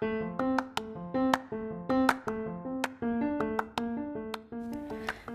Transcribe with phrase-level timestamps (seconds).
[0.00, 0.39] Thank you.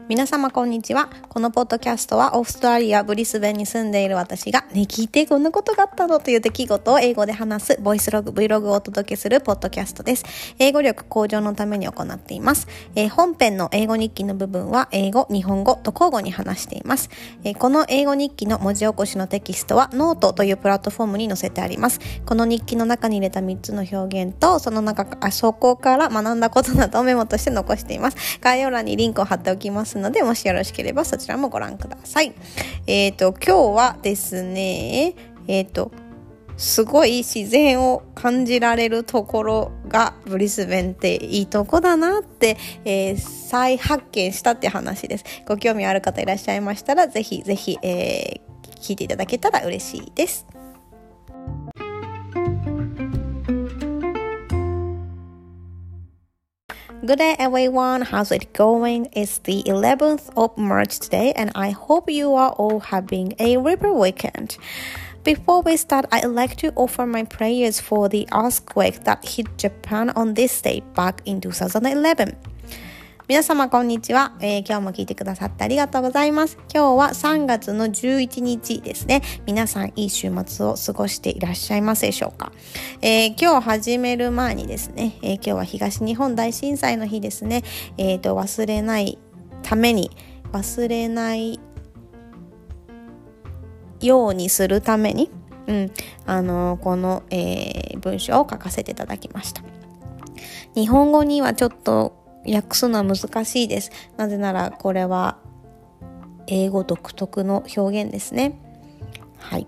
[0.07, 1.09] 皆様こんにちは。
[1.29, 10.23] このポッドキャストはオーストラリア・ブリスベンに住んでいる私がね、聞いてこんなことがあったのという出来事を英語で話す voice log、Vlog をお届けするポッドキャストです。
[10.59, 12.67] 英語力向上のために行っています。
[12.95, 17.09] えー、本編の英語日記の部分は英語、日本語と交互に話しています。
[17.43, 21.99] えー、この英語日記の文字起こしのテキストはノートというプラットフォームに載せてあります。
[22.27, 28.17] この日記の中に入れた3つの表現と、その中あ、そこから学んだことなどをメモとして残しています。
[28.39, 32.33] 概要欄にリンクを貼っておきますので、もしよろしければそちらもご覧ください。
[32.87, 35.15] えっ、ー、と、今日はですね、
[35.47, 35.91] えっ、ー、と、
[36.57, 45.25] すごい自然を感じられるところがブリスベンっていいとこだなって、えー、再発見したって話です。
[45.45, 50.45] ご興味ある方いらっしゃいましたら、ぜひぜひ、えー、聞いていただけたら嬉しいです。
[57.05, 59.09] Good day everyone, how's it going?
[59.11, 63.93] It's the 11th of March today and I hope you are all having a river
[63.93, 64.57] weekend.
[65.23, 70.09] Before we start, I'd like to offer my prayers for the earthquake that hit Japan
[70.15, 72.35] on this day back in 2011.
[73.27, 76.59] 皆様こんにちは、えー、今日も聞いてくださってありがとうございます。
[76.71, 79.23] 今日は3月の11日ですね。
[79.47, 82.51] 皆さんいい週末を過ごしていらっしゃいますでしょうか。
[83.01, 87.63] えー、今日始める前にですね、えー、今日は東日本大震災の日ですね。
[87.97, 89.17] えっ、と、忘れない
[89.63, 90.11] ために、
[90.51, 91.59] 忘れない
[94.01, 95.31] ようにするために、
[95.65, 95.91] うん、
[96.27, 99.63] あのこの、え、文章を書かせていただきました。
[100.75, 103.91] 日本語にはちょっと訳すのは難しいです。
[104.17, 105.37] なぜならこれは
[106.47, 108.59] 英語独特の表現ですね。
[109.37, 109.67] はい。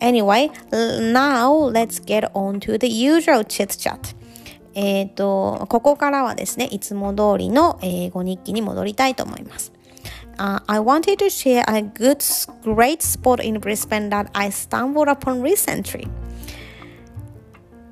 [0.00, 4.14] Anyway, now let's get on to the usual chit chat.
[4.74, 9.72] えっ、と、ここからはですね、いつも通りの英語日記に戻りたいと思います。
[10.36, 12.18] Uh, I wanted to share a good,
[12.64, 16.08] great spot in Brisbane that I stumbled upon recently.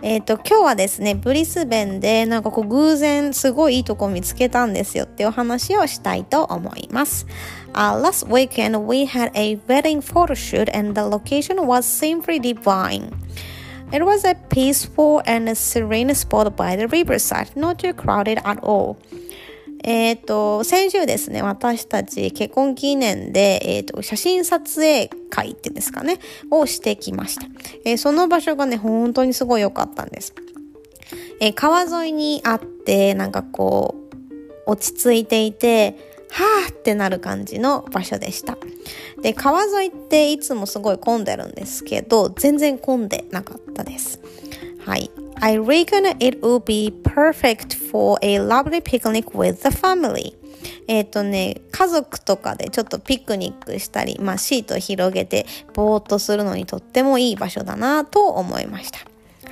[0.03, 7.25] えっ、ー、と、今日はですね、ブリスベンでなんかこう偶然すごいいいとこ見つけたんですよっていう話をしたいと思います。
[7.73, 13.11] Uh, last weekend we had a wedding photo shoot and the location was simply divine.
[13.91, 18.97] It was a peaceful and serene spot by the riverside, not too crowded at all.
[19.84, 26.18] えっ、ー、と、先週ですね、私たち結婚記念で、えっ、ー、と、写真撮影会ってですかね、
[26.50, 27.46] をしてきました。
[27.84, 30.34] えー、その場所がね、本当にすごい良かったんです。
[31.40, 33.96] え川沿いにあって、なんかこ
[34.66, 35.98] う、落ち着いていて、
[36.30, 38.56] はぁってなる感じの場所でした。
[39.20, 44.20] で、川沿いっていつもすごい混んでるんですけど、全然混んでなかったです。
[44.78, 45.10] はい。
[45.40, 50.33] I reckon it would be perfect for a lovely picnic with the family.
[50.87, 58.99] えっ、とね、家族とかでちょっとピクニックしたり、まあシートを広げてぼーっとするのにとってもいい場所だなと思いました。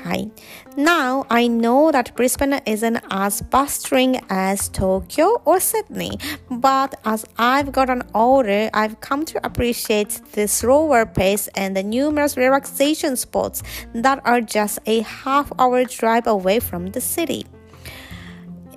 [0.06, 0.29] はい。
[0.78, 6.19] Now, I know that Brisbane isn't as bustling as Tokyo or Sydney,
[6.50, 12.38] but as I've gotten older, I've come to appreciate the slower pace and the numerous
[12.38, 13.63] relaxation spots
[13.96, 17.47] that are just a half hour drive away from the city.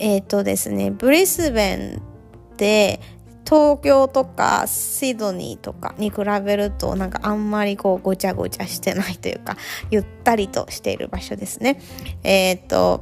[0.03, 2.01] えっとですね、ブリスベン
[2.57, 2.99] で
[3.45, 9.55] 東京とかシドニーとかに比べるとなんかあんまりこうごちゃごちゃしてないというか
[9.91, 11.79] ゆったりとしている場所ですね。
[12.23, 13.01] えっ、ー、と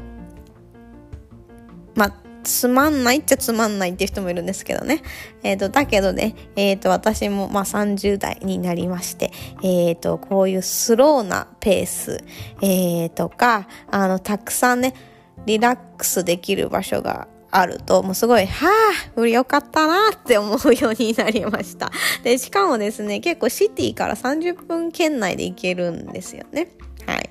[1.95, 2.13] まあ
[2.44, 5.01] つまんないっちゃつまんないっていう人もいるんですけどね。
[5.41, 9.31] えっ、ー、と、だけどね、えっ、ー、と、私もまあ30代になりまして、
[9.62, 12.23] えっ、ー、と、こういうスローなペース、
[12.63, 14.95] えー、とか、あの、たくさんね、
[15.46, 18.69] リラックスできる場所があると、もうすごい、は
[19.16, 21.91] あ、よかったなって思うようになりました。
[22.24, 26.69] で、しかもですね、結構シティから30分圏内で行けるんですよね。
[27.06, 27.30] はい。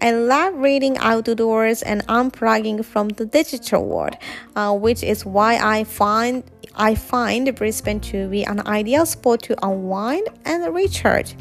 [0.00, 4.18] I love reading outdoors and unplugging from the digital world,
[4.54, 6.42] uh, which is why I find
[6.76, 11.36] I find Brisbane to be an ideal spot to unwind and recharge.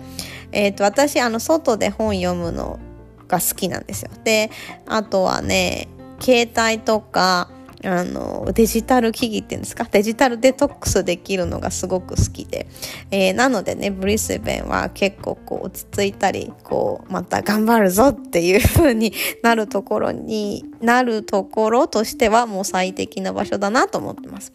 [0.52, 2.80] えっと、私、あの、外で本読むの
[3.28, 4.12] が好きなんですよ。
[4.24, 4.52] で、
[4.86, 5.88] あとはね、
[6.20, 7.50] 携帯とか、
[7.86, 9.84] あのデジタル機器っていうんですか？
[9.92, 12.66] デジタルデトックスできるのがすごく好きで、
[13.12, 19.12] えー、なのでねブリスベンは結構こう落ち着いたりこうまた頑張るぞっていう風に
[19.42, 24.54] なるところになるところとしてはもう最適な場所だなと思ってます。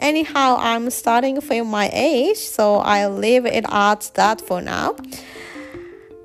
[0.00, 4.94] Anyhow I'm starting to feel my age so I'll leave it at that for now.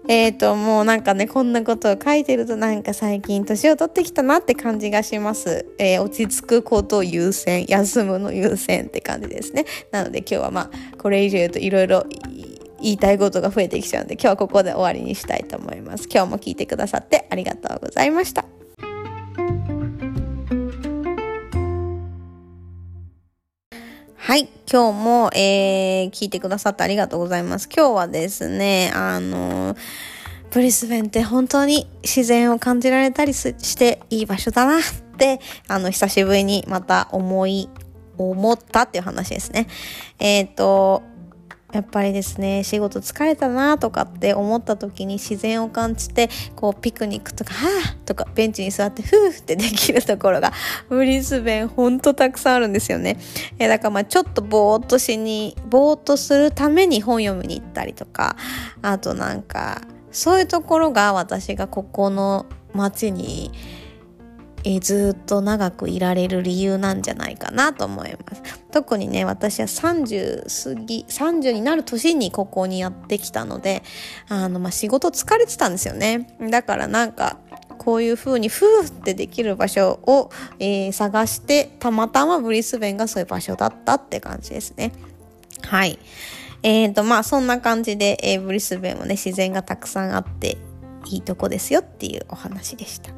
[0.10, 5.68] えっ、と、もうなんかね、こんなことを書いてるとなんか最近年を取ってきたなって感じがします。
[5.78, 9.66] えー、落ち着くことを優先、休むの優先って感じですね。
[9.92, 12.06] なので今日はまあ、これ以上言うといろいろ
[12.82, 16.10] 言いたいことが増えてきちゃうんで、今日はここで終わりにしたいと思います。
[16.12, 18.59] 今日も聞いてくださってありがとうございました。
[24.30, 24.48] はい。
[24.72, 27.68] 今日も、えー、聞いてくださってありがとうございます。
[27.68, 29.76] 今日はですね、あの
[30.52, 34.82] ブリスベンって本当に自然を感じられたりしていい場所だなっ
[35.18, 37.70] て、あの、久しぶりにまた思い、
[38.20, 39.66] 思ったっていう話ですね。
[40.20, 41.02] えっ、ー、と、
[41.72, 50.52] やっぱりですね仕事疲れたなとかって思った時に自然を感じてこうピクニックとかはぁとかベンチに座ってふーってできるところが
[50.90, 53.20] ブリスベンほんとたくさんあるんですよね。
[53.60, 58.36] えだからまあちょっとぼーっとしにぼーっとするために本読みに行ったりとか
[58.82, 59.82] あとなんか
[60.12, 63.52] そういうところが私がここの街に
[64.64, 68.42] え、ずっと長くいられる理由なんじゃないかなと思います。
[68.72, 73.84] 特にね私は30過ぎ30になる年にここにやってきたので
[74.28, 76.36] あの、まあ、仕事疲れてたんですよね。
[76.50, 77.38] だからなんか
[77.78, 80.30] こういう風にふーってできる場所を、
[80.60, 84.92] えー、探してたまたまブリスベンがそういう場所だったって感じですね。
[85.64, 85.98] はい。
[86.62, 90.58] えーとまあそんな感じで、えー、ブリスベンもね自然がたくさんあって
[91.08, 93.12] いいとこですよっていうお話でした。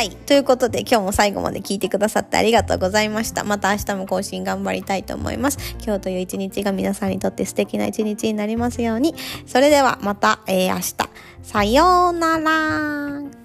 [0.00, 0.12] はい。
[0.12, 3.44] ということで今日も最後まで聞いてくださってありがとうございました。
[3.44, 5.58] また明日も更新頑張りたいと思います。
[5.84, 9.14] 今日という一日が皆さんにとって素敵な一日になりますように。
[9.44, 10.94] それではまた、えー、明日。
[11.42, 13.39] さようなら。